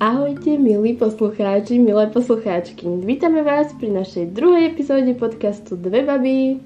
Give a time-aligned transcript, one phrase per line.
[0.00, 2.88] Ahojte, milí poslucháči, milé poslucháčky.
[3.04, 6.56] Vítame vás pri našej druhej epizóde podcastu Dve baby.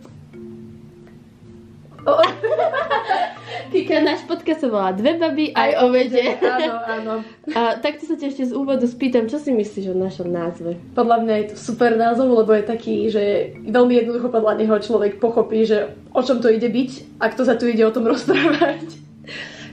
[3.94, 6.27] Kika, náš podcast sa volá Dve baby aj, aj o vede.
[6.42, 7.14] Áno, áno.
[7.54, 10.82] A takto sa ťa ešte z úvodu spýtam, čo si myslíš o našom názve?
[10.98, 15.22] Podľa mňa je to super názov, lebo je taký, že veľmi jednoducho podľa neho človek
[15.22, 18.82] pochopí, že o čom to ide byť a kto sa tu ide o tom rozprávať.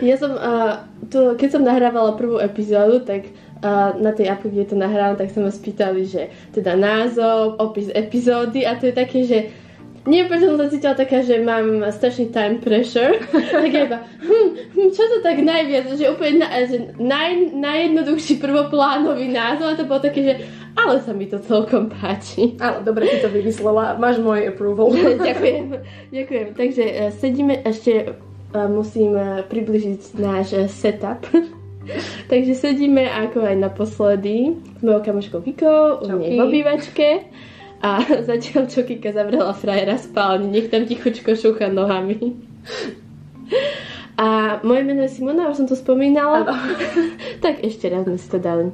[0.05, 4.69] Ja som, uh, to, keď som nahrávala prvú epizódu, tak uh, na tej apu, kde
[4.69, 9.25] to nahrávam, tak sa ma spýtali, že teda názov, opis epizódy a to je také,
[9.25, 9.49] že
[10.01, 13.21] nie, preto som sa cítila taká, že mám strašný time pressure.
[13.53, 18.41] tak ja iba, hm, hm, čo to tak najviac, že úplne na, že naj, najjednoduchší
[18.41, 20.33] prvoplánový názov a to bolo také, že
[20.73, 22.57] ale sa mi to celkom páči.
[22.57, 24.89] Ale dobre si to vymyslela, máš môj approval.
[25.29, 25.77] ďakujem,
[26.09, 26.47] ďakujem.
[26.57, 31.27] Takže uh, sedíme, ešte uh, musím uh, približiť náš setup.
[32.31, 37.07] Takže sedíme ako aj naposledy s mojou kamoškou Kikou, u nej v obývačke.
[37.81, 42.37] A zatiaľ čo Kika zavrela frajera spálni, nech tam tichučko šúcha nohami.
[44.21, 46.45] A moje meno je Simona, už som to spomínala.
[47.45, 48.69] tak ešte raz sme si to dali.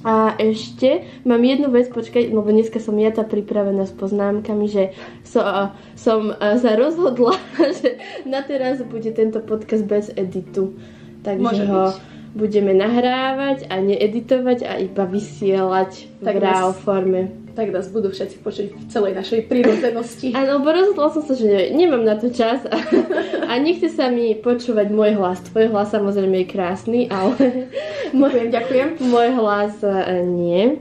[0.00, 4.96] A ešte mám jednu vec, počkaj, lebo dneska som ja tá pripravená s poznámkami, že
[5.20, 5.44] so,
[5.92, 7.36] som sa rozhodla,
[7.84, 10.72] že na teraz bude tento podcast bez editu.
[11.20, 17.34] Takže Môže ho byť budeme nahrávať a needitovať a iba vysielať tak v RAW forme.
[17.60, 20.32] Tak nás budú všetci počuť v celej našej prírodzenosti.
[20.40, 22.72] Áno, lebo rozhodla som sa, že nemám na to čas a,
[23.52, 25.44] a nechce sa mi počúvať môj hlas.
[25.52, 27.68] Tvoj hlas samozrejme je krásny, ale
[28.16, 28.96] môj, ďakujem.
[29.12, 30.80] môj hlas e, nie.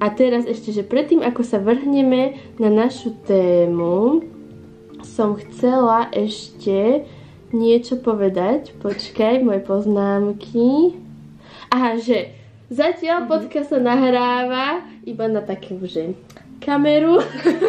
[0.00, 4.24] A teraz ešte, že predtým, ako sa vrhneme na našu tému,
[5.04, 7.04] som chcela ešte
[7.52, 8.72] niečo povedať.
[8.80, 10.96] Počkaj, moje poznámky.
[11.68, 12.32] Aha, že
[12.72, 13.32] zatiaľ mm-hmm.
[13.32, 16.18] podcast sa nahráva iba na takú, že
[16.58, 17.22] kameru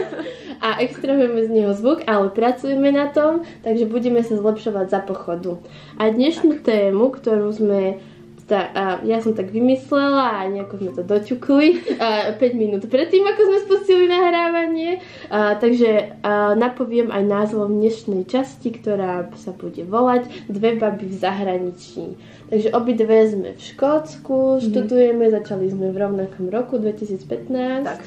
[0.65, 5.61] a extrahujeme z neho zvuk, ale pracujeme na tom, takže budeme sa zlepšovať za pochodu.
[6.01, 8.01] A dnešnú tému, ktorú sme
[8.47, 13.27] tá, a ja som tak vymyslela a nejako sme to doťukli a 5 minút predtým,
[13.27, 15.03] ako sme spustili nahrávanie.
[15.27, 21.15] A, takže a, napoviem aj názvom dnešnej časti, ktorá sa bude volať Dve baby v
[21.19, 22.15] zahraničí.
[22.47, 24.63] Takže obidve sme v Škótsku, mm.
[24.71, 27.83] študujeme, začali sme v rovnakom roku 2015.
[27.83, 28.01] Tak.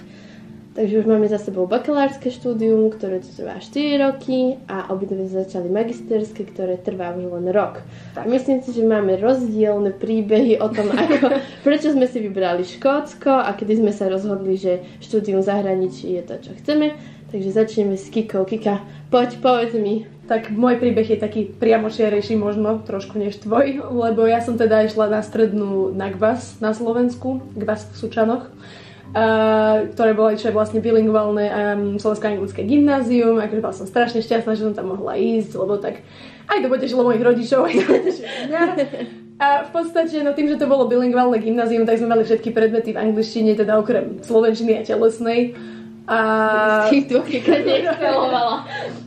[0.71, 6.47] Takže už máme za sebou bakalárske štúdium, ktoré trvá 4 roky a obidve začali magisterské,
[6.47, 7.83] ktoré trvá už len rok.
[8.15, 8.31] Tak.
[8.31, 11.35] Myslím si, že máme rozdielne príbehy o tom, ako,
[11.67, 16.35] prečo sme si vybrali Škótsko a kedy sme sa rozhodli, že štúdium zahraničí je to,
[16.39, 16.95] čo chceme.
[17.35, 18.47] Takže začneme s Kikou.
[18.47, 20.07] Kika, poď, povedz mi.
[20.31, 25.11] Tak môj príbeh je taký priamočiarejší možno trošku než tvoj, lebo ja som teda išla
[25.11, 28.47] na strednú na GVAS na Slovensku, GVAS v Sučanoch
[29.11, 34.63] ktoré bolo čo je vlastne bilingválne um, slovensko-anglické gymnázium, akože bola som strašne šťastná, že
[34.71, 36.07] som tam mohla ísť, lebo tak
[36.47, 38.63] aj to potešilo mojich rodičov, aj to potešilo mňa.
[39.41, 42.93] A v podstate, no tým, že to bolo bilingválne gymnázium, tak sme mali všetky predmety
[42.93, 45.57] v angličtine, teda okrem slovenčiny a telesnej.
[46.05, 46.19] A...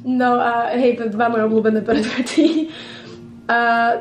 [0.01, 2.73] No a hej, to dva moje obľúbené predmety.
[3.45, 3.59] A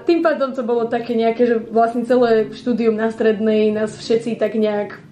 [0.09, 4.57] tým pádom to bolo také nejaké, že vlastne celé štúdium na strednej nás všetci tak
[4.57, 5.12] nejak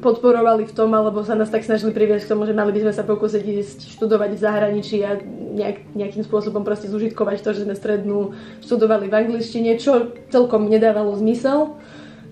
[0.00, 2.92] podporovali v tom, alebo sa nás tak snažili priviesť k tomu, že mali by sme
[2.92, 5.18] sa pokúsiť ísť študovať v zahraničí a
[5.56, 11.16] nejak, nejakým spôsobom proste zužitkovať to, že sme strednú študovali v angličtine, čo celkom nedávalo
[11.16, 11.76] zmysel.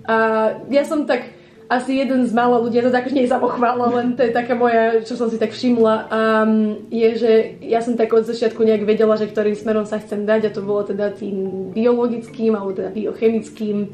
[0.04, 0.16] A
[0.68, 1.32] ja som tak
[1.64, 5.00] asi jeden z mála ľudí, ja to tak nie samochvála, len to je taká moja,
[5.00, 7.32] čo som si tak všimla, um, je, že
[7.64, 10.60] ja som tak od začiatku nejak vedela, že ktorým smerom sa chcem dať a to
[10.60, 13.88] bolo teda tým biologickým alebo teda biochemickým,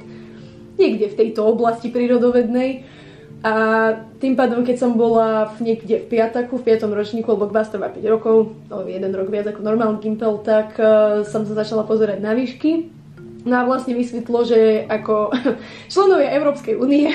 [0.82, 2.99] niekde v tejto oblasti prírodovednej.
[3.40, 3.52] A
[4.20, 7.88] tým pádom, keď som bola v niekde v piataku, v piatom ročníku, lebo Gbas trvá
[7.88, 12.20] 5 rokov, no jeden rok viac ako normálny Gimpel, tak uh, som sa začala pozerať
[12.20, 12.92] na výšky.
[13.48, 15.32] No a vlastne vysvetlo, že ako
[15.92, 17.08] členovia Európskej únie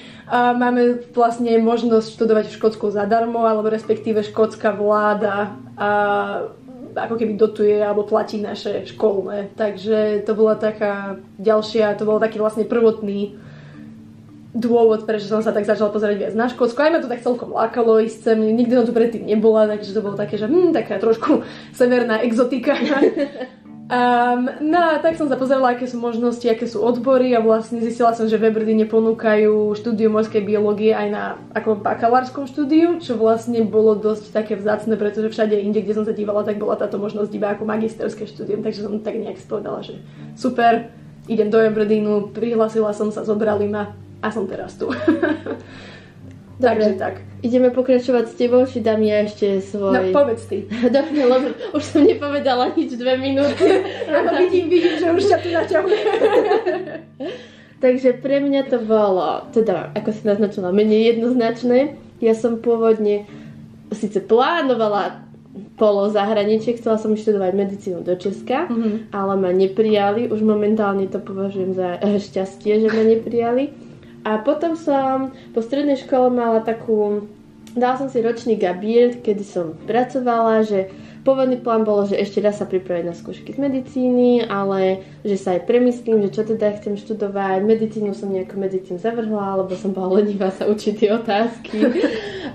[0.62, 6.50] máme vlastne možnosť študovať v Škótsku zadarmo, alebo respektíve škótska vláda uh,
[6.98, 9.54] ako keby dotuje alebo platí naše školné.
[9.54, 13.38] Takže to bola taká ďalšia, to bol taký vlastne prvotný
[14.56, 16.80] dôvod, prečo som sa tak začala pozerať viac na Škótsko.
[16.80, 20.00] Aj ma to tak celkom lákalo ísť sem, nikdy som tu predtým nebola, takže to
[20.00, 21.44] bolo také, že hm, taká trošku
[21.76, 22.72] severná exotika.
[23.92, 27.84] Um, no a tak som sa pozerala, aké sú možnosti, aké sú odbory a vlastne
[27.84, 33.20] zistila som, že v Aberdeen ponúkajú štúdiu morskej biológie aj na ako bakalárskom štúdiu, čo
[33.20, 36.96] vlastne bolo dosť také vzácne, pretože všade inde, kde som sa dívala, tak bola táto
[36.96, 40.00] možnosť iba ako magisterské štúdium, takže som tak nejak spovedala, že
[40.40, 40.88] super,
[41.28, 44.90] idem do Aberdeenu, prihlásila som sa, zobrali ma a som teraz tu.
[46.58, 47.22] Takže tak.
[47.38, 49.94] Ideme pokračovať s tebou, či dám ja ešte svoj...
[49.94, 50.66] No, povedz ty.
[50.96, 53.86] Dobre, lebo už som nepovedala nič dve minúty.
[54.10, 56.00] Áno, vidím, vidím, že už ťa tu naťahuje.
[57.78, 61.94] Takže pre mňa to bolo, teda, ako si naznačila, menej jednoznačné.
[62.18, 63.30] Ja som pôvodne
[63.94, 65.22] síce plánovala
[65.78, 69.14] polo zahraničie, chcela som študovať medicínu do Česka, mm-hmm.
[69.14, 70.26] ale ma neprijali.
[70.26, 73.70] Už momentálne to považujem za šťastie, že ma neprijali.
[74.28, 77.24] A potom som po strednej škole mala takú,
[77.72, 80.92] dala som si ročný gabier, kedy som pracovala, že
[81.24, 85.56] pôvodný plán bolo, že ešte raz sa pripraviť na skúšky z medicíny, ale že sa
[85.56, 87.64] aj premyslím, že čo teda chcem študovať.
[87.64, 91.78] Medicínu som nejakú medicínu zavrhla, lebo som bola lenivá sa učiť tie otázky.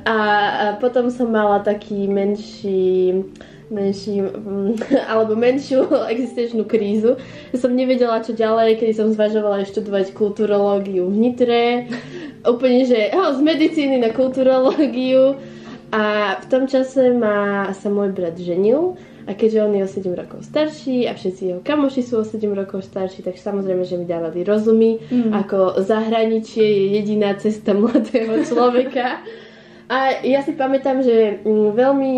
[0.04, 3.24] A, a potom som mala taký menší
[3.70, 4.80] menší, mm,
[5.12, 7.20] alebo menšiu existenčnú krízu.
[7.56, 11.64] Som nevedela, čo ďalej, kedy som zvažovala študovať kulturológiu v Nitre.
[12.44, 15.38] Úplne, že oh, z medicíny na kulturológiu.
[15.94, 20.20] A v tom čase ma sa môj brat ženil a keďže on je o 7
[20.20, 24.04] rokov starší a všetci jeho kamoši sú o 7 rokov starší, tak samozrejme, že mi
[24.04, 25.32] dávali rozumy, mm.
[25.32, 29.24] ako zahraničie je jediná cesta mladého človeka.
[29.94, 32.14] A ja si pamätám, že mm, veľmi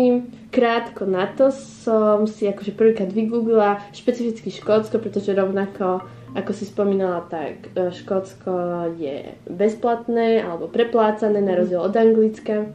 [0.48, 6.00] krátko na to som si akože prvýkrát vygooglila špecificky Škótsko, pretože rovnako
[6.32, 8.52] ako si spomínala, tak e, Škótsko
[8.96, 12.72] je bezplatné alebo preplácané na rozdiel od Anglicka.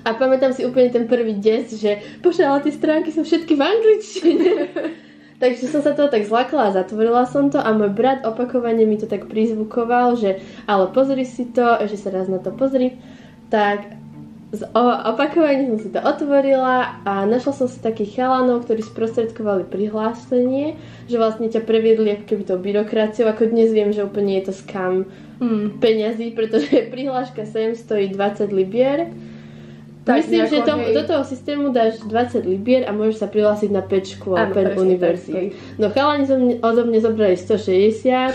[0.00, 3.62] A pamätám si úplne ten prvý des, že bože, ale tie stránky sú všetky v
[3.68, 4.50] angličtine.
[5.44, 8.96] Takže som sa toho tak zlakla a zatvorila som to a môj brat opakovane mi
[8.96, 12.96] to tak prizvukoval, že ale pozri si to, že sa raz na to pozri.
[13.52, 14.05] Tak
[14.54, 20.78] opakovane som si to otvorila a našla som si takých chalanov, ktorí sprostredkovali prihlásenie,
[21.10, 24.54] že vlastne ťa previedli ako keby tou byrokraciou, ako dnes viem, že úplne je to
[24.54, 25.10] skam
[25.42, 25.82] mm.
[25.82, 29.10] peňazí, pretože prihláška sem stojí 20 libier.
[30.06, 33.82] Tak Myslím, že to, do toho systému dáš 20 libier a môžeš sa prihlásiť na
[33.82, 35.58] 5 škôl, 5 univerzít.
[35.82, 38.30] No chalani zo mne, odo mne zobrali 160,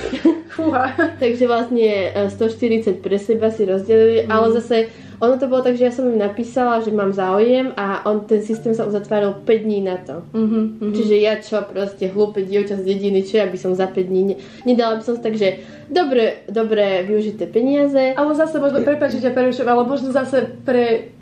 [1.23, 4.35] takže vlastne 140 e, pre seba si rozdelili, mm.
[4.35, 4.91] ale zase
[5.23, 8.43] ono to bolo tak, že ja som im napísala, že mám záujem a on, ten
[8.43, 10.25] systém sa uzatváril 5 dní na to.
[10.33, 10.91] Uh-huh, uh-huh.
[10.91, 14.21] Čiže ja čo, proste hlúpe dievča z dediny, čo ja by som za 5 dní,
[14.27, 14.35] ne,
[14.65, 18.17] nedala by som takže dobre, dobre využité peniaze.
[18.17, 21.13] Ale zase možno, prepáč, že ťa prerušujem, ale možno zase pre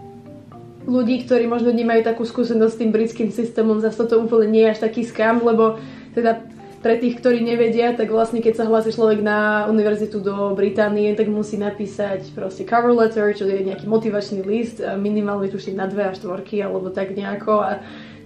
[0.89, 4.73] ľudí, ktorí možno nemajú takú skúsenosť s tým britským systémom, zase toto úplne nie je
[4.73, 5.77] až taký skam, lebo
[6.17, 6.41] teda
[6.79, 11.27] pre tých, ktorí nevedia, tak vlastne keď sa hlási človek na univerzitu do Británie, tak
[11.27, 16.23] musí napísať proste cover letter, čo je nejaký motivačný list, minimálne tuším na dve až
[16.23, 17.53] štvorky alebo tak nejako.
[17.67, 17.71] A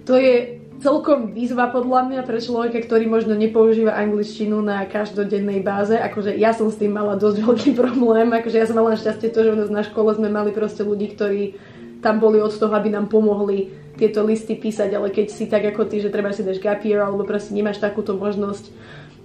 [0.06, 5.98] to je celkom výzva podľa mňa pre človeka, ktorý možno nepoužíva angličtinu na každodennej báze.
[5.98, 9.50] Akože ja som s tým mala dosť veľký problém, akože ja som mala šťastie to,
[9.50, 11.58] že u nás na škole sme mali proste ľudí, ktorí
[12.04, 15.88] tam boli od toho, aby nám pomohli tieto listy písať, ale keď si tak ako
[15.88, 18.68] ty, že treba si dáš gap year, alebo proste nemáš takúto možnosť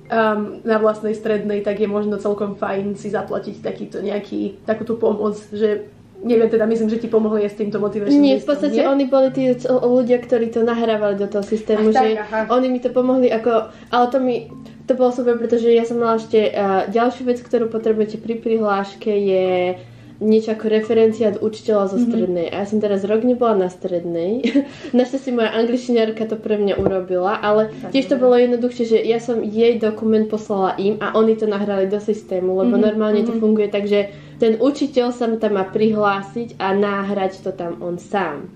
[0.07, 5.35] um, na vlastnej strednej, tak je možno celkom fajn si zaplatiť takýto nejaký, takúto pomoc,
[5.51, 5.89] že
[6.19, 8.87] neviem, teda myslím, že ti pomohli aj s týmto motivačným Nie, v podstate nie?
[8.87, 12.79] oni boli tí ľudia, ktorí to nahrávali do toho systému, Ach, že tak, oni mi
[12.83, 14.51] to pomohli ako, ale to mi,
[14.83, 19.09] to bolo super, pretože ja som mala ešte uh, ďalšiu vec, ktorú potrebujete pri prihláške
[19.09, 19.79] je
[20.19, 22.05] niečo ako referencia od učiteľa zo mhm.
[22.11, 22.47] strednej.
[22.51, 22.59] Mm-hmm.
[22.59, 24.43] A ja som teraz rok nebola na strednej.
[24.97, 29.23] Našťastie moja angličtinárka to pre mňa urobila, ale tak, tiež to bolo jednoduchšie, že ja
[29.23, 32.87] som jej dokument poslala im a oni to nahrali do systému, lebo mm-hmm.
[32.91, 33.31] normálne mm-hmm.
[33.31, 33.41] to mhm.
[33.41, 38.51] funguje tak, že ten učiteľ sa tam má prihlásiť a náhrať to tam on sám.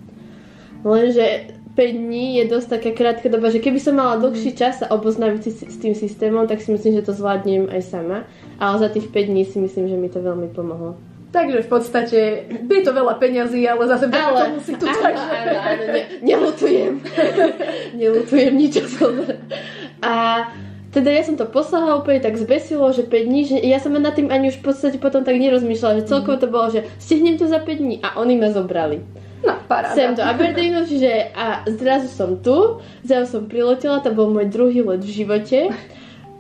[0.84, 4.58] Lenže 5 dní je dosť taká krátka doba, že keby som mala dlhší mhm.
[4.60, 8.28] čas sa oboznámiť si s tým systémom, tak si myslím, že to zvládnem aj sama.
[8.60, 11.00] Ale za tých 5 dní si myslím, že mi to veľmi pomohlo.
[11.34, 12.20] Takže v podstate
[12.62, 15.26] je to veľa peňazí, ale zase ale, tomu si tu áno, takže...
[15.34, 16.94] Áno, áno, ne, nelutujem.
[18.02, 18.78] nelutujem nič
[20.06, 20.14] A
[20.94, 24.14] teda ja som to poslala úplne tak zbesilo, že 5 dní, že ja som nad
[24.14, 27.50] tým ani už v podstate potom tak nerozmýšľala, že celkovo to bolo, že stihnem to
[27.50, 29.02] za 5 dní a oni ma zobrali.
[29.42, 29.98] No, paráda.
[29.98, 34.86] Sem do Aberdeenu, čiže a zrazu som tu, zrazu som priletela, to bol môj druhý
[34.86, 35.74] let v živote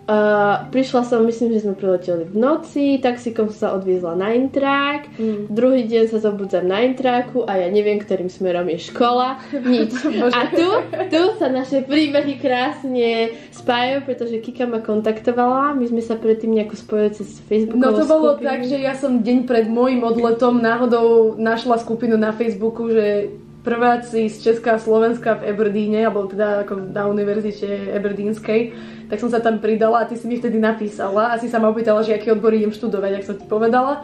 [0.03, 5.47] Uh, prišla som, myslím, že sme prileteli v noci, taxikom sa odviezla na intrák, mm.
[5.47, 9.95] druhý deň sa zobudzam na intráku a ja neviem, ktorým smerom je škola, nič.
[10.35, 10.67] a tu,
[11.07, 16.75] tu sa naše príbehy krásne spájajú, pretože Kika ma kontaktovala, my sme sa predtým nejako
[16.75, 17.79] spojili cez Facebook.
[17.79, 18.47] No to bolo skupinu.
[18.51, 23.31] tak, že ja som deň pred môjim odletom náhodou našla skupinu na Facebooku, že
[23.63, 28.75] prváci z Česka a Slovenska v Eberdeene, alebo teda ako na univerzite Eberdeenskej,
[29.07, 31.71] tak som sa tam pridala a ty si mi vtedy napísala a si sa ma
[31.71, 34.03] opýtala, že aký odbor idem študovať, ak som ti povedala.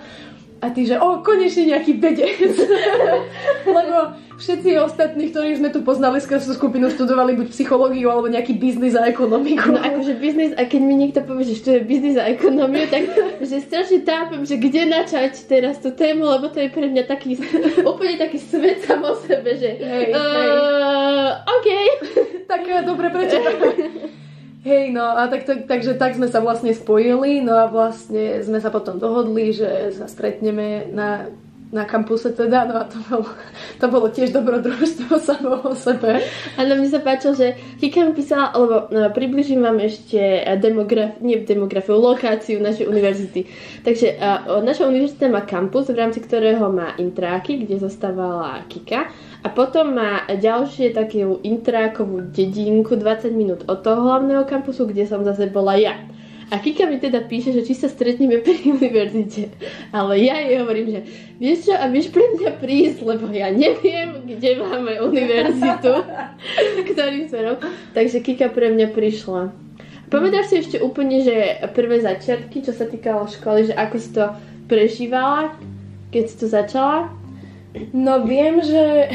[0.60, 2.56] A ty, že o, konečne nejaký vedec.
[3.78, 8.96] Lebo všetci ostatní, ktorí sme tu poznali skrz skupinu, študovali buď psychológiu alebo nejaký biznis
[8.96, 9.76] a ekonomiku.
[9.76, 13.12] No akože biznis, a keď mi niekto povie, že študuje biznis a ekonómiu, tak
[13.50, 17.36] že strašne tápem, že kde načať teraz tú tému, lebo to je pre mňa taký,
[17.92, 20.50] úplne taký svet sam o sebe, že hej, uh, hej.
[21.44, 21.68] OK.
[22.52, 23.38] tak dobre, prečo?
[24.60, 28.60] Hej, no a tak, tak, takže tak sme sa vlastne spojili, no a vlastne sme
[28.60, 31.32] sa potom dohodli, že sa stretneme na,
[31.70, 33.30] na kampuse teda, no a to bolo,
[33.78, 36.18] to bolo tiež dobrodružstvo samo o sebe.
[36.58, 41.46] Ale mne sa páčilo, že Kika mi písala, lebo no, približím vám ešte demograf, nie
[41.46, 43.46] demografiu, lokáciu našej univerzity.
[43.86, 49.14] Takže uh, naša univerzita má kampus, v rámci ktorého má intráky, kde zostávala Kika
[49.46, 55.22] a potom má ďalšie takú intrákovú dedinku 20 minút od toho hlavného kampusu, kde som
[55.22, 56.02] zase bola ja.
[56.50, 59.54] A Kika mi teda píše, že či sa stretneme pri univerzite.
[59.94, 61.00] Ale ja jej hovorím, že
[61.38, 65.94] vieš čo, a vieš pre mňa prísť, lebo ja neviem, kde máme univerzitu,
[66.94, 67.58] ktorým smerom.
[67.94, 69.54] Takže Kika pre mňa prišla.
[70.10, 74.26] Pamätáš si ešte úplne, že prvé začiatky, čo sa týkalo školy, že ako si to
[74.66, 75.54] prežívala,
[76.10, 77.14] keď si to začala?
[77.94, 79.14] No viem, že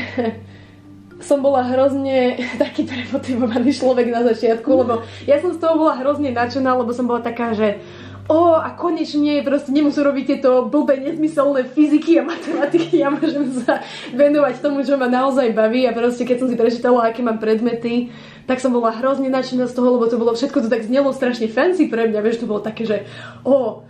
[1.24, 6.36] som bola hrozne taký premotivovaný človek na začiatku, lebo ja som z toho bola hrozne
[6.36, 7.80] nadšená, lebo som bola taká, že
[8.28, 13.84] o, a konečne proste nemusím robiť tieto blbé, nezmyselné fyziky a matematiky, ja môžem sa
[14.12, 15.84] venovať tomu, čo ma naozaj baví.
[15.84, 18.12] A proste keď som si prečítala, aké mám predmety,
[18.44, 21.48] tak som bola hrozne nadšená z toho, lebo to bolo všetko to tak znelo strašne
[21.48, 22.96] fancy pre mňa, vieš, to bolo také, že
[23.44, 23.84] o,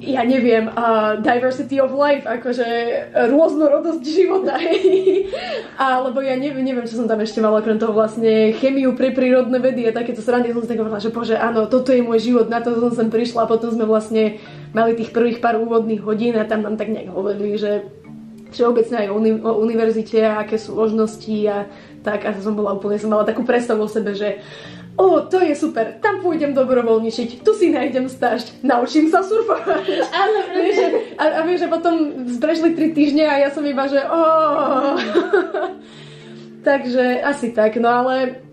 [0.00, 2.66] ja neviem, uh, diversity of life, akože
[3.28, 5.28] rôznorodosť života, hej.
[5.76, 9.60] Alebo ja neviem, neviem, čo som tam ešte mala, okrem toho vlastne chemiu pre prírodné
[9.60, 10.56] vedy a takéto srandy.
[10.56, 13.08] Som si tak hovorila, že bože, áno, toto je môj život, na to som sem
[13.12, 14.40] prišla a potom sme vlastne
[14.72, 17.84] mali tých prvých pár úvodných hodín a tam nám tak nejak hovorili, že
[18.50, 21.70] všeobecne aj o, uni- o univerzite a aké sú možnosti a
[22.02, 24.40] tak a som bola úplne, som mala takú predstavu o sebe, že
[24.96, 29.84] o, to je super, tam pôjdem dobrovoľničiť, tu si nájdem stáž, naučím sa surfovať.
[30.10, 30.78] Áno, vieš,
[31.14, 31.94] a, a vieš, že potom
[32.38, 34.20] prešli tri týždne a ja som iba, že o.
[36.68, 38.49] Takže asi tak, no ale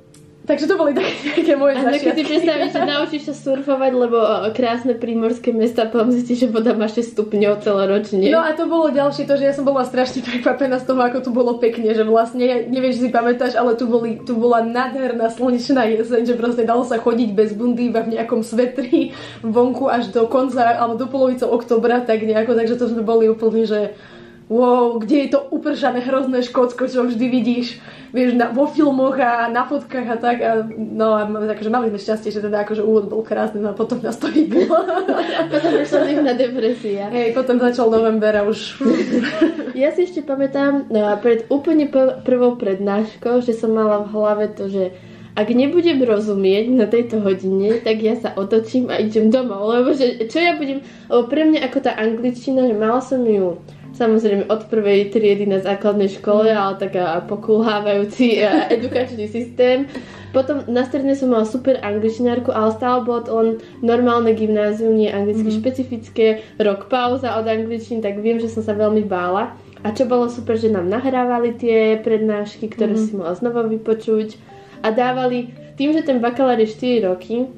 [0.48, 2.08] Takže to boli také nejaké moje a začiatky.
[2.08, 4.18] Keď si predstavíš, že naučíš sa surfovať, lebo
[4.56, 8.32] krásne prímorské mesta, potom zistíš, že voda má 6 stupňov celoročne.
[8.32, 11.20] No a to bolo ďalšie, to, že ja som bola strašne prekvapená z toho, ako
[11.20, 15.28] tu bolo pekne, že vlastne, neviem, či si pamätáš, ale tu, boli, tu bola nádherná
[15.36, 19.12] slnečná jeseň, že proste dalo sa chodiť bez bundy iba v nejakom svetri
[19.44, 23.68] vonku až do konca, alebo do polovice oktobra, tak nejako, takže to sme boli úplne,
[23.68, 24.00] že
[24.48, 27.84] wow, kde je to upržané hrozné Škótsko, čo vždy vidíš,
[28.16, 30.38] vieš, na, vo filmoch a na fotkách a tak.
[30.40, 33.78] A, no a takže mali sme šťastie, že teda akože úvod bol krásny, no a
[33.78, 34.72] potom nás to vybilo.
[35.52, 37.12] potom prišla zimná depresia.
[37.12, 38.80] Hej, potom začal november a už...
[39.84, 41.92] ja si ešte pamätám, no, pred úplne
[42.24, 44.96] prvou prednáškou, že som mala v hlave to, že
[45.38, 50.26] ak nebudem rozumieť na tejto hodine, tak ja sa otočím a idem domov, lebo že,
[50.26, 50.82] čo ja budem,
[51.14, 53.62] lebo pre mňa ako tá angličtina, že mala som ju
[53.98, 56.58] samozrejme od prvej triedy na základnej škole, mm.
[56.58, 58.46] ale taká pokulhávajúci e,
[58.78, 59.90] edukačný systém.
[60.30, 63.50] Potom na strednej som mala super angličtinárku, ale stále bolo to len
[63.82, 65.58] normálne gymnázium, nie anglicky mm.
[65.58, 66.26] špecifické,
[66.62, 69.58] rok pauza od angličtiny, tak viem, že som sa veľmi bála.
[69.82, 73.02] A čo bolo super, že nám nahrávali tie prednášky, ktoré mm.
[73.02, 74.38] si mohla znova vypočuť
[74.86, 77.50] a dávali, tým, že ten bakalár je 4 roky,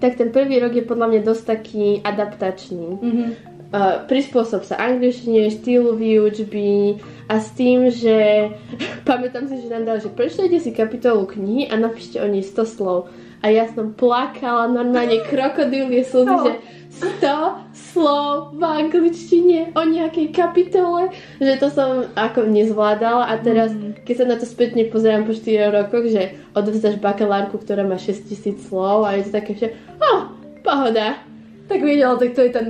[0.00, 2.88] tak ten prvý rok je podľa mňa dosť taký adaptačný.
[3.00, 6.98] Mm-hmm uh, prispôsob sa angličtine, štýlu výučby
[7.30, 8.50] a s tým, že
[9.08, 12.66] pamätám si, že nám dali, že prečtajte si kapitolu knihy a napíšte o nej 100
[12.66, 13.10] slov.
[13.40, 16.52] A ja som plakala normálne krokodílie slzy, že
[17.22, 24.04] 100 slov v angličtine o nejakej kapitole, že to som ako nezvládala a teraz, mm.
[24.04, 28.60] keď sa na to spätne pozerám po 4 rokoch, že odvzdáš bakalárku, ktorá má 6000
[28.60, 29.68] slov a je to také, že
[30.02, 31.22] oh, pohoda.
[31.70, 32.66] Tak videl, tak to je ten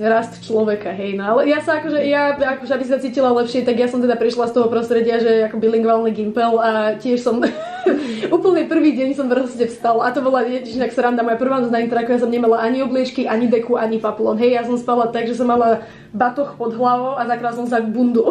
[0.00, 3.76] rast človeka, hej, no ale ja sa akože, ja akože aby sa cítila lepšie, tak
[3.76, 7.44] ja som teda prišla z toho prostredia, že ako bilingválny gimpel a tiež som
[8.36, 11.84] úplne prvý deň som proste vstala a to bola tak sranda, moja prvá noc na
[11.84, 15.28] intraku, ja som nemala ani obliečky, ani deku, ani paplon, hej, ja som spala tak,
[15.28, 15.84] že som mala
[16.16, 18.24] batoh pod hlavou a zakrát som sa k bundu,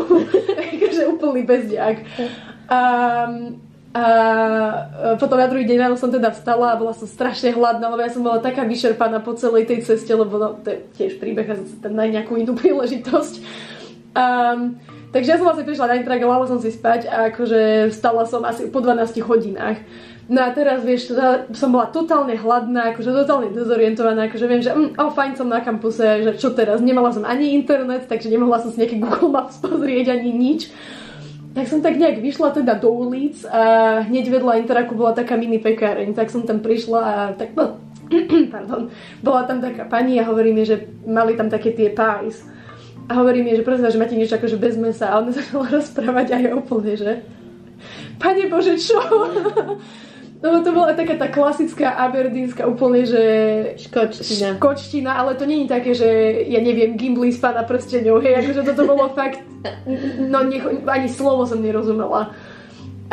[0.81, 2.01] takže úplný bezdiak.
[2.65, 4.05] Um, a
[5.19, 8.07] potom na druhý deň ráno som teda vstala a bola som strašne hladná, lebo ja
[8.07, 11.59] som bola taká vyšerpaná po celej tej ceste, lebo no, to je tiež príbeh a
[11.83, 13.43] tam na nejakú inú príležitosť.
[14.15, 14.79] Um,
[15.11, 18.47] takže ja som vlastne prišla na intrak, mala som si spať a akože vstala som
[18.47, 19.83] asi po 12 hodinách.
[20.31, 21.11] No a teraz, vieš,
[21.51, 25.59] som bola totálne hladná, akože totálne dezorientovaná, akože viem, že mm, oh, fajn som na
[25.59, 29.59] kampuse, že čo teraz, nemala som ani internet, takže nemohla som si nejaký Google Maps
[29.65, 30.71] pozrieť ani nič.
[31.51, 35.59] Tak som tak nejak vyšla teda do ulic a hneď vedľa Interaku bola taká mini
[35.59, 37.75] pekáreň, tak som tam prišla a tak no,
[38.55, 38.87] pardon,
[39.19, 42.47] bola tam taká pani a hovorí mi, že mali tam také tie pies.
[43.11, 46.27] A hovorí mi, že prosím že máte niečo akože bez mesa a ona začala rozprávať
[46.31, 47.11] a ja úplne, že
[48.21, 49.01] Pane Bože, čo?
[50.41, 53.21] No to bola taká tá klasická aberdínska úplne, že...
[53.77, 54.57] Škočtina.
[54.57, 56.09] Škočtina, ale to není také, že
[56.49, 59.37] ja neviem, Gimli z pána prsteňov, hej, akože toto bolo fakt...
[60.17, 62.33] No nech, ani slovo som nerozumela.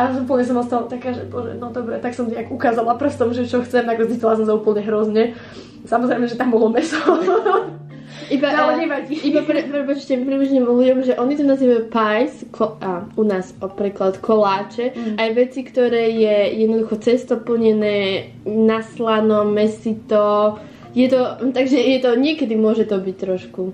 [0.01, 3.45] A úplne som ostala taká, že bože, no dobre, tak som nejak ukázala prstom, že
[3.45, 5.37] čo chcem, tak cítila som sa úplne hrozne.
[5.85, 6.97] Samozrejme, že tam bolo meso.
[8.29, 9.17] Iba, no, nevadí.
[9.25, 13.73] Iba pre, prepočte približne ľuďom, že oni to nazývajú pies, ko, a u nás o
[13.73, 15.15] preklad koláče, mm.
[15.17, 20.61] aj veci, ktoré je jednoducho cesto plnené na slano, mesito,
[20.93, 23.73] je to, takže je to, niekedy môže to byť trošku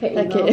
[0.00, 0.48] Hej, také, no.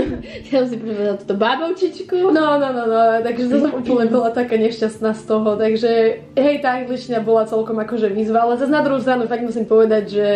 [0.52, 2.28] ja si povedala túto bábovčičku.
[2.28, 6.54] No, no, no, no, takže to som úplne bola taká nešťastná z toho, takže hej,
[6.60, 10.26] tá angličtina bola celkom akože výzva, ale zase na druhú stranu fakt musím povedať, že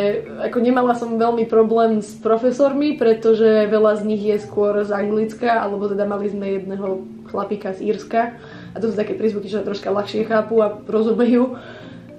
[0.41, 5.61] ako nemala som veľmi problém s profesormi, pretože veľa z nich je skôr z Anglicka,
[5.61, 8.41] alebo teda mali sme jedného chlapika z Írska
[8.73, 11.61] a to sú také prízvuky, čo troška ľahšie chápu a rozumejú.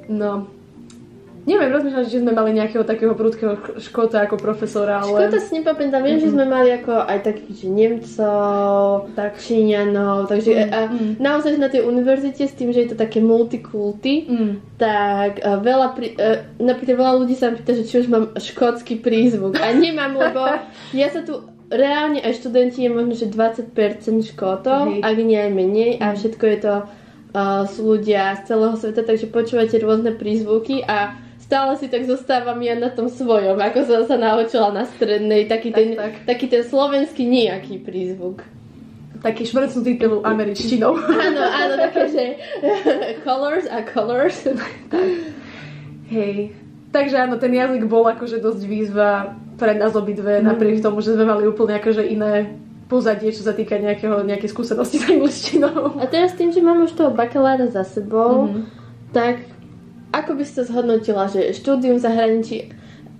[0.05, 0.45] No,
[1.47, 5.31] Neviem, rozmýšľam, že sme mali nejakého takého prudkého škota ako profesora, ale...
[5.31, 6.27] Škota si nepamätám, viem, mm-hmm.
[6.27, 9.39] že sme mali ako aj takých, že Nemcov, tak.
[9.39, 10.75] Číňanov, takže mm-hmm.
[10.75, 11.07] a, mhm.
[11.23, 14.53] naozaj na tej univerzite s tým, že je to také multikulty, mm.
[14.75, 18.99] tak a, veľa, pri, a, napríklad veľa ľudí sa pýta, že či už mám škótsky
[18.99, 20.43] prízvuk a nemám, lebo
[20.99, 23.71] ja sa tu reálne aj študenti je možno, že 20%
[24.35, 26.15] škótov, ak nie aj menej a mhm.
[26.19, 31.79] všetko je to uh, sú ľudia z celého sveta, takže počúvate rôzne prízvuky a stále
[31.79, 35.79] si tak zostávam ja na tom svojom, ako som sa naučila na strednej, taký, tak,
[35.79, 36.13] ten, tak.
[36.27, 38.43] taký ten slovenský nejaký prízvuk.
[39.23, 40.93] Taký švrcnutý tou američtinou.
[40.99, 42.23] áno, áno, také, že
[43.25, 44.43] colors a colors.
[44.43, 44.75] tak.
[46.11, 46.51] Hej.
[46.91, 50.45] Takže áno, ten jazyk bol akože dosť výzva pre nás obidve, mm.
[50.45, 52.59] napriek tomu, že sme mali úplne akože iné
[52.91, 55.99] pozadie, čo sa týka nejakého, nejakej skúsenosti s angličtinou.
[55.99, 58.63] A teraz tým, že mám už toho bakalára za sebou, mm-hmm.
[59.11, 59.56] tak
[60.11, 62.57] ako by si to zhodnotila, že štúdium v zahraničí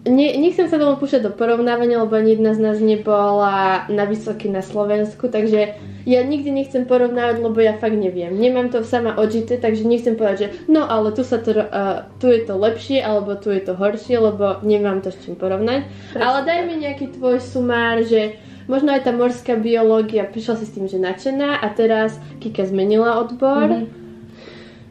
[0.08, 4.47] ne, nechcem sa tomu púšať do porovnávania, lebo ani jedna z nás nebola na vysoký
[4.47, 5.76] na Slovensku, takže
[6.08, 8.32] ja nikdy nechcem porovnávať, lebo ja fakt neviem.
[8.32, 12.32] Nemám to sama odžité, takže nechcem povedať, že no ale tu, sa to, uh, tu
[12.32, 15.84] je to lepšie, alebo tu je to horšie, lebo nemám to s čím porovnať.
[16.15, 18.39] Prečo ale daj mi nejaký tvoj sumár, že
[18.71, 23.19] možno aj tá morská biológia, prišla si s tým, že nadšená a teraz Kika zmenila
[23.19, 23.67] odbor.
[23.67, 24.07] Mm-hmm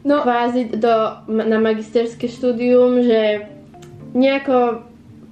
[0.07, 0.93] no, kvázi do,
[1.27, 3.51] na magisterské štúdium, že
[4.15, 4.87] nejako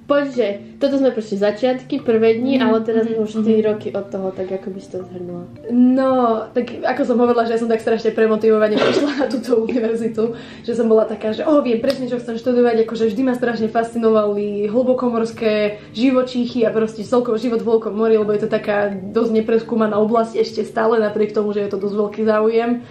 [0.06, 3.62] poď, že toto sme proste začiatky, prvé dni, mm, ale teraz mm, už 4 mm.
[3.66, 5.50] roky od toho, tak ako by si to zhrnula?
[5.74, 10.38] No, tak ako som hovorila, že ja som tak strašne premotivovane prišla na túto univerzitu,
[10.62, 13.68] že som bola taká, že oh, viem presne, čo chcem študovať, akože vždy ma strašne
[13.74, 19.42] fascinovali hlbokomorské živočíchy a proste celkovo život v hlbokom mori, lebo je to taká dosť
[19.42, 22.86] nepreskúmaná oblasť ešte stále, napriek tomu, že je to dosť veľký záujem.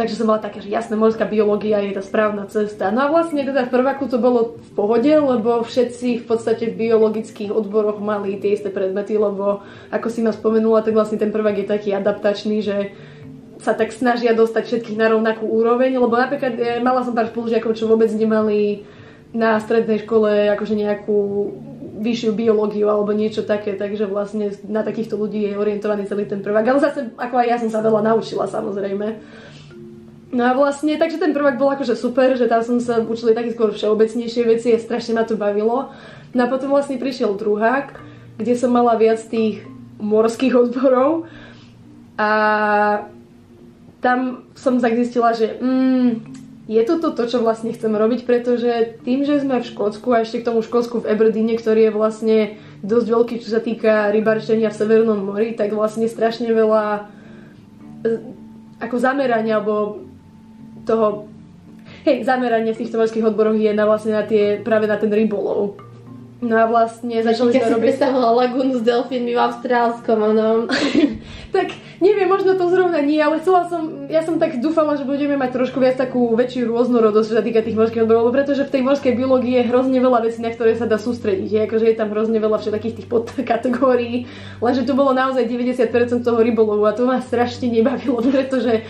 [0.00, 2.88] Takže som bola taká, že jasné, morská biológia je tá správna cesta.
[2.88, 6.88] No a vlastne teda v prváku to bolo v pohode, lebo všetci v podstate v
[6.88, 9.60] biologických odboroch mali tie isté predmety, lebo
[9.92, 12.96] ako si ma spomenula, tak vlastne ten prvák je taký adaptačný, že
[13.60, 17.76] sa tak snažia dostať všetkých na rovnakú úroveň, lebo napríklad ja mala som pár spolužiakov,
[17.76, 18.88] čo vôbec nemali
[19.36, 21.18] na strednej škole akože nejakú
[22.00, 26.64] vyššiu biológiu alebo niečo také, takže vlastne na takýchto ľudí je orientovaný celý ten prvák.
[26.64, 29.20] Ale zase, ako aj ja som sa veľa naučila samozrejme.
[30.30, 33.50] No a vlastne, takže ten prvák bol akože super, že tam som sa učili také
[33.50, 35.90] skôr všeobecnejšie veci a strašne ma to bavilo.
[36.30, 37.98] No a potom vlastne prišiel druhák,
[38.38, 39.66] kde som mala viac tých
[39.98, 41.26] morských odborov
[42.14, 42.30] a
[43.98, 46.08] tam som tak zistila, že mm,
[46.70, 50.40] je to to, čo vlastne chcem robiť, pretože tým, že sme v Škótsku a ešte
[50.40, 52.38] k tomu Škótsku v Aberdeene, ktorý je vlastne
[52.86, 57.10] dosť veľký, čo sa týka rybarčenia v Severnom mori, tak vlastne strašne veľa
[58.06, 58.10] e,
[58.78, 60.06] ako zamerania alebo
[60.90, 61.30] toho
[62.02, 65.78] hej, zameranie v týchto morských odboroch je na vlastne na tie, práve na ten rybolov.
[66.40, 67.84] No a vlastne začali sme robiť...
[67.84, 70.64] Predstavovala lagúnu s delfínmi v Austrálskom, áno.
[71.56, 75.36] tak neviem, možno to zrovna nie, ale chcela som, ja som tak dúfala, že budeme
[75.36, 78.82] mať trošku viac takú väčšiu rôznorodosť, čo sa týka tých morských odborov, pretože v tej
[78.88, 81.48] morskej biológii je hrozne veľa vecí, na ktoré sa dá sústrediť.
[81.52, 84.24] Je, akože je tam hrozne veľa všetkých tých podkategórií,
[84.64, 88.80] lenže tu bolo naozaj 90% toho rybolovu a to ma strašne nebavilo, pretože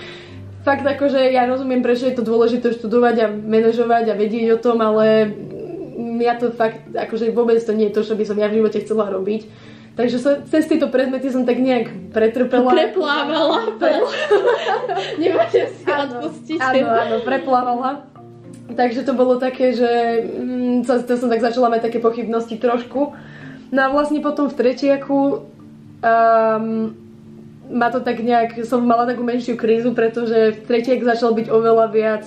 [0.65, 4.79] fakt akože ja rozumiem, prečo je to dôležité študovať a manažovať a vedieť o tom,
[4.81, 5.33] ale
[6.21, 8.81] ja to fakt, akože vôbec to nie je to, čo by som ja v živote
[8.85, 9.49] chcela robiť.
[9.99, 12.73] Takže sa, cez tieto predmety som tak nejak pretrpela.
[12.73, 13.75] Preplávala.
[15.21, 16.57] Nemáte si odpustiť.
[16.57, 18.09] Áno, áno, preplávala.
[18.71, 19.91] Takže to bolo také, že
[20.25, 23.13] mm, to som tak začala mať také pochybnosti trošku.
[23.75, 25.21] No a vlastne potom v tretiaku
[26.01, 26.95] um,
[27.71, 31.87] ma to tak nejak, som mala takú menšiu krízu, pretože v tretiak začal byť oveľa
[31.95, 32.25] viac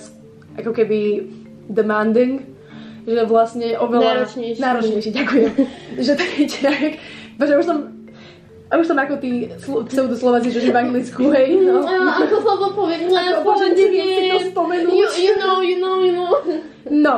[0.56, 1.28] ako keby
[1.68, 2.54] demanding
[3.04, 4.24] že vlastne oveľa...
[4.24, 4.60] Náročnejší.
[4.60, 5.52] Náročnejší, ďakujem.
[6.08, 6.12] že
[6.64, 6.92] nejak...
[7.36, 7.78] Bože, už som
[8.72, 11.84] a už som ako tí sl- pseudoslováci, že v Anglicku, hej, no.
[11.84, 14.90] A, ako slovo poviem, ako, bože, neviem si to spomenúť.
[14.90, 16.32] You, you know, you know, you know.
[16.88, 17.14] No,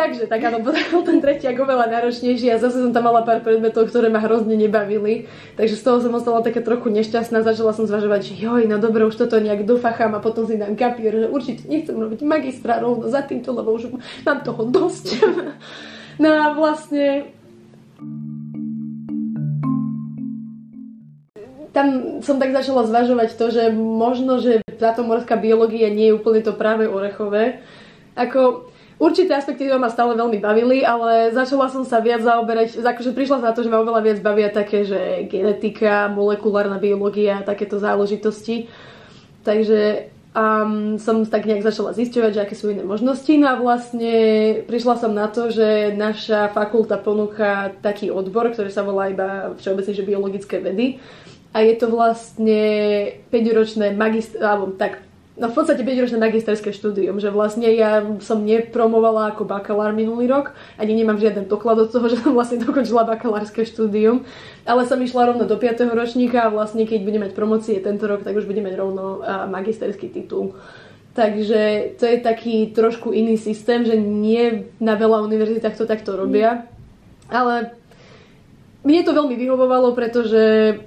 [0.00, 0.72] Takže, tak áno, bol
[1.04, 4.56] ten tretí ako veľa náročnejší a zase som tam mala pár predmetov, ktoré ma hrozne
[4.56, 5.28] nebavili.
[5.60, 9.04] Takže z toho som ostala také trochu nešťastná, začala som zvažovať, že joj, no dobre,
[9.04, 13.12] už toto nejak dofachám a potom si dám kapier, že určite nechcem robiť magistra rovno
[13.12, 13.92] za týmto, lebo už
[14.24, 15.20] mám toho dosť.
[16.24, 17.28] no a vlastne
[21.76, 26.40] tam som tak začala zvažovať to, že možno, že táto morská biológia nie je úplne
[26.40, 27.60] to práve orechové.
[28.16, 28.69] Ako,
[29.00, 33.56] Určité aspekty ma stále veľmi bavili, ale začala som sa viac zaoberať, akože prišla na
[33.56, 38.68] to, že ma oveľa viac bavia také, že genetika, molekulárna biológia a takéto záležitosti.
[39.40, 43.32] Takže um, som tak nejak začala zisťovať, že aké sú iné možnosti.
[43.40, 44.14] No a vlastne
[44.68, 49.96] prišla som na to, že naša fakulta ponúka taký odbor, ktorý sa volá iba všeobecne,
[49.96, 51.00] že biologické vedy.
[51.56, 52.62] A je to vlastne
[53.32, 55.02] 5-ročné magister, alebo tak
[55.40, 60.52] no v podstate 5-ročné magisterské štúdium, že vlastne ja som nepromovala ako bakalár minulý rok,
[60.76, 64.28] ani nemám žiaden doklad od toho, že som vlastne dokončila bakalárske štúdium,
[64.68, 65.88] ale som išla rovno do 5.
[65.96, 70.12] ročníka a vlastne keď budem mať promocie tento rok, tak už budem mať rovno magisterský
[70.12, 70.52] titul.
[71.10, 76.70] Takže to je taký trošku iný systém, že nie na veľa univerzitách to takto robia,
[77.26, 77.74] ale
[78.86, 80.78] mne to veľmi vyhovovalo, pretože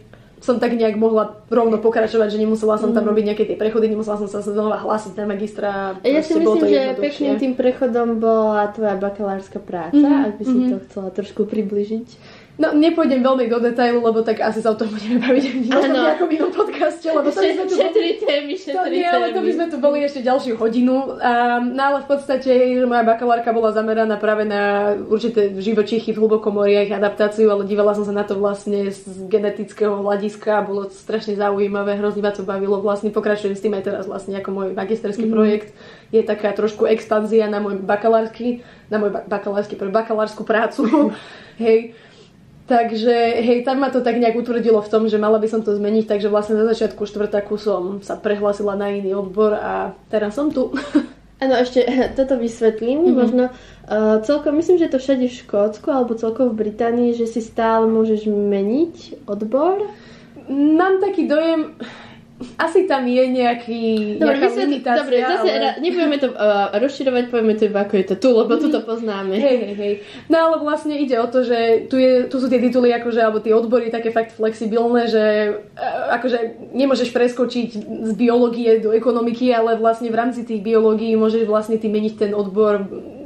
[0.44, 3.10] som tak nejak mohla rovno pokračovať, že nemusela som tam mm.
[3.16, 5.96] robiť nejaké tie prechody, nemusela som sa znova hlásiť na magistra.
[6.04, 10.28] Ja si myslím, že pekným tým prechodom bola tvoja bakalárska práca, mm-hmm.
[10.28, 10.72] ak by si mm-hmm.
[10.76, 12.08] to chcela trošku približiť.
[12.54, 16.30] No, nepôjdem veľmi do detailu, lebo tak asi sa o tom budeme baviť v nejakom
[16.30, 18.14] inom podcaste, lebo to by sme tu boli...
[18.22, 21.18] témy, to nie, ale to by sme tu boli ešte ďalšiu hodinu.
[21.18, 22.54] Um, no ale v podstate,
[22.86, 27.66] moja bakalárka bola zameraná práve na určité živočichy v hlbokom mori a ich adaptáciu, ale
[27.66, 29.02] dívala som sa na to vlastne z
[29.34, 34.06] genetického hľadiska, bolo strašne zaujímavé, hrozne ma to bavilo, vlastne pokračujem s tým aj teraz
[34.06, 35.34] vlastne ako môj magisterský mm-hmm.
[35.34, 35.74] projekt.
[36.14, 38.62] Je taká trošku expanzia na môj bakalársky,
[38.94, 40.86] na môj bakalársky, pre bakalárskú prácu.
[41.58, 41.98] Hej,
[42.64, 45.76] Takže hej, tam ma to tak nejak utvrdilo v tom, že mala by som to
[45.76, 50.48] zmeniť, takže vlastne na začiatku štvrtaku som sa prehlásila na iný odbor a teraz som
[50.48, 50.72] tu.
[51.44, 51.84] Áno, ešte
[52.18, 53.04] toto vysvetlím.
[53.04, 53.20] Mm-hmm.
[53.20, 57.44] Možno uh, celkom, myslím, že to všade v Škótsku alebo celkom v Británii, že si
[57.44, 59.84] stále môžeš meniť odbor.
[60.52, 61.76] Mám taký dojem,
[62.58, 63.84] asi tam je nejaký,
[64.20, 65.00] dobre, nejaká limitácia.
[65.06, 65.70] Dobre, zase ale...
[65.80, 69.38] nebudeme to uh, rozširovať, povieme to iba ako je to tu, lebo tu to poznáme.
[69.38, 69.94] Hej, hej, hej.
[70.28, 73.40] No ale vlastne ide o to, že tu, je, tu sú tie tituly, akože, alebo
[73.40, 75.24] tie odbory také fakt flexibilné, že
[75.78, 81.48] uh, akože nemôžeš preskočiť z biológie do ekonomiky, ale vlastne v rámci tých biológií môžeš
[81.48, 82.84] vlastne ty meniť ten odbor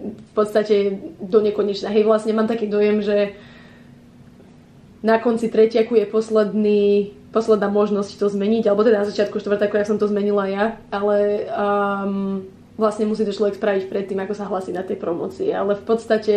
[0.08, 1.90] v podstate do nekonečna.
[1.90, 3.34] Hej, vlastne mám taký dojem, že
[5.06, 6.84] na konci tretiaku je posledný
[7.32, 11.46] posledná možnosť to zmeniť, alebo teda na začiatku štvrtáku, ja som to zmenila ja, ale
[11.52, 12.42] um,
[12.80, 16.36] vlastne musí to človek spraviť predtým, ako sa hlasí na tej promocii, ale v podstate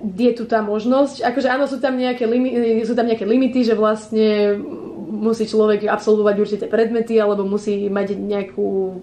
[0.00, 3.76] je tu tá možnosť, akože áno, sú tam nejaké, limi- sú tam nejaké limity, že
[3.76, 4.56] vlastne
[5.08, 9.00] musí človek absolvovať určité predmety, alebo musí mať nejakú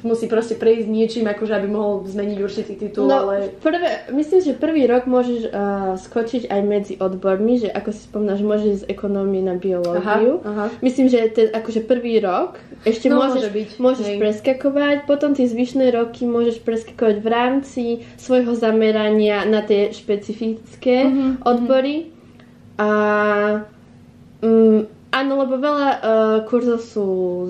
[0.00, 3.50] musí proste prejsť niečím, akože aby mohol zmeniť určitý titul, No, ale...
[3.56, 5.50] prvé, myslím, že prvý rok môžeš uh,
[5.94, 10.38] skočiť aj medzi odbormi, že ako si spomínaš, môžeš z ekonomie na biológiu.
[10.40, 10.70] aha.
[10.78, 15.44] Myslím, že ten akože prvý rok ešte No, môžeš, môže byť, môžeš preskakovať, potom tie
[15.44, 17.84] zvyšné roky môžeš preskakovať v rámci
[18.14, 22.14] svojho zamerania na tie špecifické Mhm, odbory.
[22.76, 22.88] A
[24.38, 24.80] mm,
[25.10, 25.98] áno, lebo veľa uh,
[26.44, 27.06] kurzov sú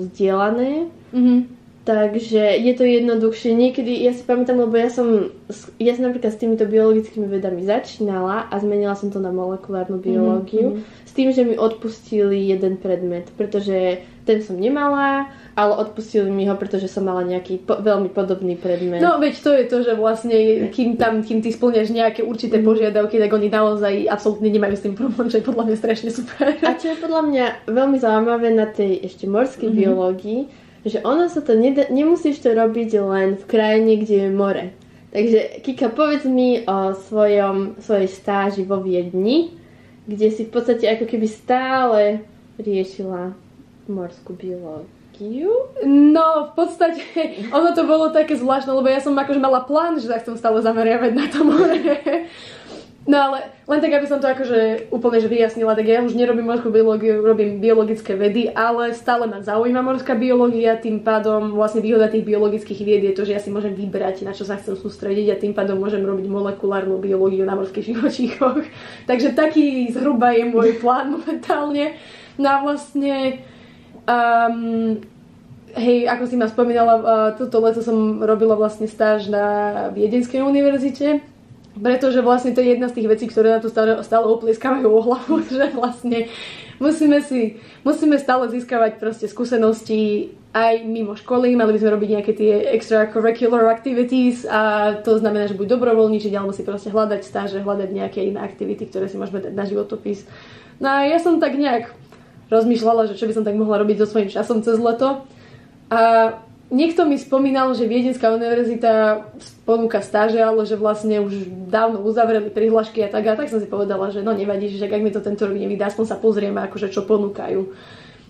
[0.09, 1.58] zdieľané, Mhm.
[1.89, 3.57] Takže je to jednoduchšie.
[3.57, 5.33] Niekedy, ja si pamätám, lebo ja som,
[5.81, 10.77] ja som napríklad s týmito biologickými vedami začínala a zmenila som to na molekulárnu biológiu
[10.77, 10.85] mhm.
[10.85, 16.53] s tým, že mi odpustili jeden predmet, pretože ten som nemala, ale odpustili mi ho,
[16.53, 19.01] pretože som mala nejaký po, veľmi podobný predmet.
[19.01, 23.17] No veď to je to, že vlastne kým tam, kým ty splňaš nejaké určité požiadavky,
[23.17, 26.53] tak oni naozaj absolútne nemajú s tým problém, čo je podľa mňa strašne super.
[26.61, 29.77] A čo je podľa mňa veľmi zaujímavé na tej ešte morskej Mhm.
[29.81, 34.65] biológii, že ono sa to neda- nemusíš to robiť len v krajine, kde je more.
[35.09, 39.57] Takže Kika, povedz mi o svojom, svojej stáži vo Viedni,
[40.05, 42.01] kde si v podstate ako keby stále
[42.61, 43.33] riešila
[43.89, 45.49] morskú biológiu.
[45.85, 47.01] No, v podstate,
[47.57, 50.61] ono to bolo také zvláštne, lebo ja som akože mala plán, že sa chcem stále
[50.61, 51.77] zameriavať na to more.
[53.09, 56.45] No ale len tak, aby som to akože úplne že vyjasnila, tak ja už nerobím
[56.45, 62.05] morskú biológiu, robím biologické vedy, ale stále ma zaujíma morská biológia, tým pádom vlastne výhoda
[62.05, 65.33] tých biologických vied je to, že ja si môžem vybrať, na čo sa chcem sústrediť
[65.33, 68.61] a tým pádom môžem robiť molekulárnu biológiu na morských živočíchoch.
[69.09, 71.97] Takže taký zhruba je môj plán momentálne.
[72.37, 73.41] No a vlastne
[74.05, 75.01] um,
[75.73, 79.45] hej, ako si ma spomínala, uh, toto leto som robila vlastne stáž na
[79.97, 81.25] Viedenskej univerzite,
[81.79, 85.01] pretože vlastne to je jedna z tých vecí, ktoré na to stále, stále oplieskávajú o
[85.01, 86.27] hlavu, že vlastne
[86.77, 92.31] musíme si, musíme stále získavať proste skúsenosti aj mimo školy, mali by sme robiť nejaké
[92.33, 97.89] tie extracurricular activities a to znamená, že buď dobrovoľničiť, alebo si proste hľadať stáže, hľadať
[97.93, 100.25] nejaké iné aktivity, ktoré si môžeme dať na životopis.
[100.81, 101.93] No a ja som tak nejak
[102.49, 105.21] rozmýšľala, že čo by som tak mohla robiť so svojím časom cez leto.
[105.93, 109.25] A niekto mi spomínal, že Viedenská univerzita
[109.65, 113.25] ponúka stáže, ale že vlastne už dávno uzavreli prihlášky a tak.
[113.29, 115.89] A tak som si povedala, že no nevadí, že ak mi to tento rok nevydá,
[115.89, 117.61] aspoň sa pozrieme, akože čo ponúkajú.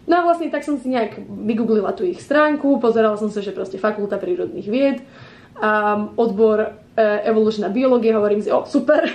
[0.10, 3.54] No a vlastne tak som si nejak vygooglila tú ich stránku, pozerala som sa, že
[3.54, 4.97] proste fakulta prírodných vied,
[5.60, 6.69] a odbor e,
[7.28, 9.06] evolučná biológia, hovorím si, o super.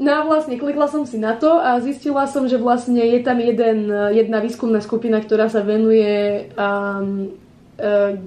[0.00, 3.36] No a vlastne klikla som si na to a zistila som, že vlastne je tam
[3.36, 7.28] jeden, jedna výskumná skupina, ktorá sa venuje um,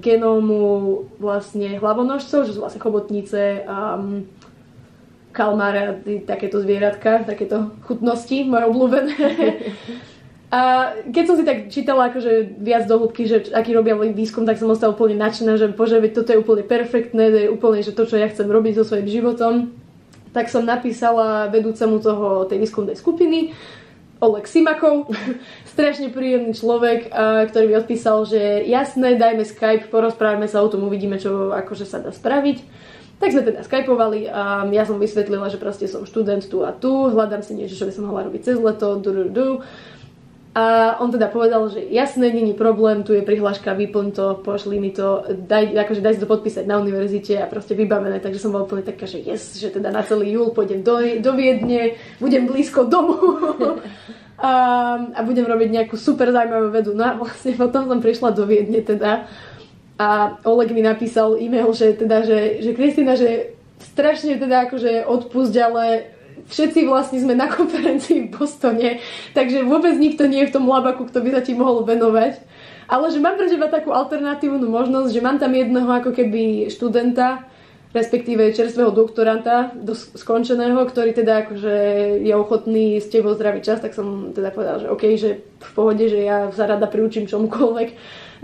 [0.04, 3.64] genómu vlastne hlavonožcov, že sú vlastne chobotnice,
[5.36, 9.16] kalmáre a tí- takéto zvieratka, takéto chutnosti, moje obľúbené.
[10.46, 14.62] A keď som si tak čítala akože viac do hĺbky, že aký robia výskum, tak
[14.62, 17.90] som ostala úplne nadšená, že bože, veď toto je úplne perfektné, to je úplne že
[17.90, 19.74] to, čo ja chcem robiť so svojím životom.
[20.30, 23.58] Tak som napísala vedúcemu toho, tej výskumnej skupiny,
[24.16, 25.12] Oleg Simakov,
[25.72, 27.12] strašne príjemný človek,
[27.52, 32.00] ktorý mi odpísal, že jasné, dajme Skype, porozprávame sa o tom, uvidíme, čo akože sa
[32.00, 32.64] dá spraviť.
[33.16, 37.08] Tak sme teda skypovali a ja som vysvetlila, že proste som študent tu a tu,
[37.08, 39.48] hľadám si niečo, čo by som mohla robiť cez leto, du, du, du.
[40.56, 44.88] A on teda povedal, že jasné, není problém, tu je prihláška, vyplň to, pošli mi
[44.88, 48.64] to, daj, akože daj si to podpísať na univerzite a proste vybavené, takže som bola
[48.64, 52.88] úplne taká, že yes, že teda na celý júl pôjdem do, do Viedne, budem blízko
[52.88, 53.20] domu
[54.40, 54.52] a,
[55.12, 56.96] a budem robiť nejakú super zaujímavú vedu.
[56.96, 59.28] No a vlastne potom som prišla do Viedne teda
[60.00, 63.52] a Oleg mi napísal e-mail, že teda, že, že Kristina, že
[63.92, 66.15] strašne teda akože odpusť, ale
[66.48, 69.00] všetci vlastne sme na konferencii v Bostone,
[69.32, 72.38] takže vôbec nikto nie je v tom labaku, kto by sa ti mohol venovať.
[72.86, 77.42] Ale že mám pre teba takú alternatívnu možnosť, že mám tam jedného ako keby študenta,
[77.90, 81.74] respektíve čerstvého doktoranta do skončeného, ktorý teda akože
[82.22, 86.04] je ochotný s tebou zdraviť čas, tak som teda povedala, že OK, že v pohode,
[86.04, 87.88] že ja sa rada priučím čomukoľvek.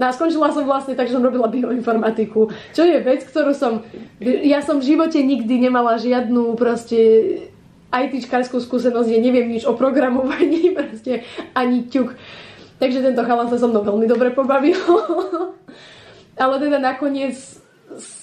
[0.01, 3.85] No a skončila som vlastne tak, že som robila bioinformatiku, čo je vec, ktorú som...
[4.25, 6.99] Ja som v živote nikdy nemala žiadnu proste
[8.01, 12.17] ITčkarskú skúsenosť, ja neviem nič o programovaní, proste ani ťuk.
[12.81, 14.79] Takže tento chalan sa so mnou veľmi dobre pobavil.
[16.43, 17.37] Ale teda nakoniec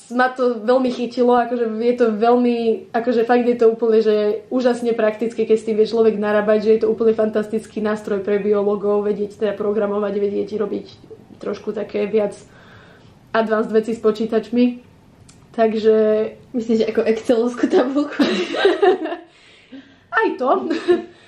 [0.10, 4.98] ma to veľmi chytilo, akože je to veľmi, akože fakt je to úplne, že úžasne
[4.98, 9.06] praktické, keď s tým vie človek narábať, že je to úplne fantastický nástroj pre biológov,
[9.06, 10.88] vedieť teda programovať, vedieť robiť
[11.38, 12.34] trošku také viac
[13.38, 14.90] advanced veci s počítačmi.
[15.54, 15.96] Takže
[16.50, 18.26] Myslíš, že ako Excelovskú tabulku?
[20.26, 20.50] aj to.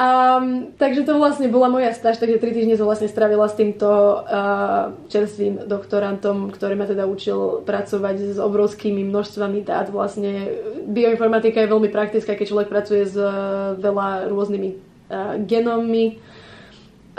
[0.00, 3.84] Um, takže to vlastne bola moja stáž, takže tri týždne som vlastne stravila s týmto
[3.84, 9.92] uh, čerstvým doktorantom, ktorý ma teda učil pracovať s obrovskými množstvami dát.
[9.92, 10.56] Vlastne
[10.88, 16.22] bioinformatika je veľmi praktická, keď človek pracuje s uh, veľa rôznymi uh, genómmi,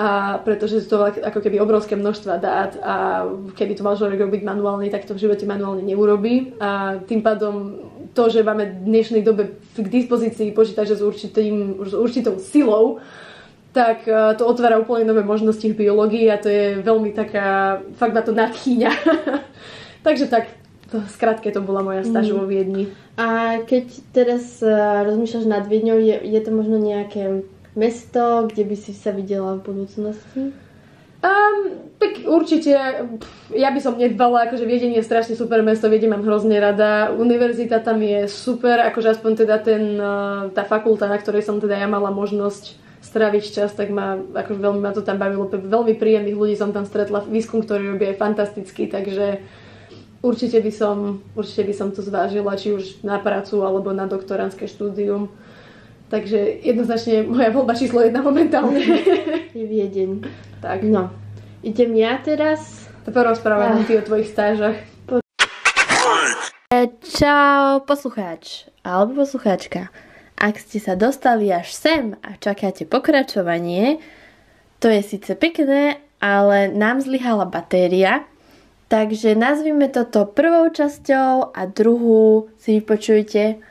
[0.02, 4.42] a pretože sú to ako keby obrovské množstva dát a keby to mal človek robiť
[4.42, 7.78] manuálne, tak to v živote manuálne neurobí a tým pádom
[8.14, 13.00] to, že máme v dnešnej dobe k dispozícii počítače s, určitým, s určitou silou,
[13.72, 18.12] tak e, to otvára úplne nové možnosti v biológii a to je veľmi taká, fakt
[18.12, 18.92] ma to nadchýňa.
[20.06, 20.52] Takže tak,
[21.08, 22.36] skrátke to bola moja stáž mm.
[22.36, 22.92] vo Viedni.
[23.16, 27.48] A keď teraz uh, rozmýšľaš nad Viedňou, je, je to možno nejaké
[27.80, 30.52] mesto, kde by si sa videla v budúcnosti?
[31.22, 32.74] Um, tak určite,
[33.54, 37.78] ja by som nedbala, akože Viedeň je strašne super mesto, Viedeň mám hrozne rada, univerzita
[37.78, 41.86] tam je super, akože aspoň teda ten, eh, tá fakulta, na ktorej som teda ja
[41.86, 42.74] mala možnosť
[43.06, 46.90] stráviť čas, tak ma, akože veľmi ma to tam bavilo, veľmi príjemných ľudí som tam
[46.90, 49.46] stretla, výskum, ktorý robí je fantastický, takže
[50.26, 54.66] určite by som, určite by som to zvážila, či už na prácu alebo na doktoránske
[54.66, 55.30] štúdium.
[56.12, 58.84] Takže jednoznačne moja voľba číslo jedna momentálne.
[59.56, 60.28] Je Viedeň.
[60.60, 60.84] Tak.
[60.84, 61.08] No,
[61.64, 62.92] idem ja teraz.
[63.08, 63.86] Porozprávaj ah.
[63.88, 64.76] ty o tvojich stážach.
[65.08, 65.24] Po...
[67.00, 69.88] Čau, poslucháč alebo poslucháčka.
[70.36, 74.04] Ak ste sa dostali až sem a čakáte pokračovanie,
[74.84, 78.26] to je síce pekné, ale nám zlyhala batéria,
[78.90, 83.62] takže nazvime toto prvou časťou a druhú si vypočujte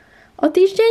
[0.41, 0.79] o týždeň.